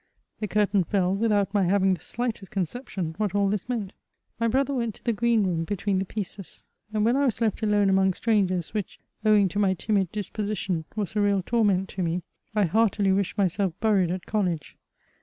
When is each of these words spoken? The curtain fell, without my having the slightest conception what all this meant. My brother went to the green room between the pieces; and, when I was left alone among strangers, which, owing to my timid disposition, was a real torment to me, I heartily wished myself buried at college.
The 0.39 0.47
curtain 0.47 0.83
fell, 0.83 1.13
without 1.13 1.53
my 1.53 1.61
having 1.65 1.93
the 1.93 2.01
slightest 2.01 2.49
conception 2.49 3.13
what 3.19 3.35
all 3.35 3.49
this 3.49 3.69
meant. 3.69 3.93
My 4.39 4.47
brother 4.47 4.73
went 4.73 4.95
to 4.95 5.03
the 5.03 5.13
green 5.13 5.43
room 5.43 5.63
between 5.63 5.99
the 5.99 6.05
pieces; 6.05 6.65
and, 6.91 7.05
when 7.05 7.15
I 7.15 7.25
was 7.25 7.39
left 7.39 7.61
alone 7.61 7.87
among 7.87 8.15
strangers, 8.15 8.73
which, 8.73 8.97
owing 9.23 9.47
to 9.49 9.59
my 9.59 9.75
timid 9.75 10.11
disposition, 10.11 10.85
was 10.95 11.15
a 11.15 11.21
real 11.21 11.43
torment 11.43 11.87
to 11.89 12.01
me, 12.01 12.23
I 12.55 12.63
heartily 12.63 13.11
wished 13.11 13.37
myself 13.37 13.79
buried 13.79 14.09
at 14.09 14.25
college. 14.25 14.75